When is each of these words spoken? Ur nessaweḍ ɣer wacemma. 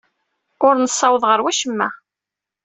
Ur 0.65 0.73
nessaweḍ 0.77 1.23
ɣer 1.27 1.39
wacemma. 1.43 1.89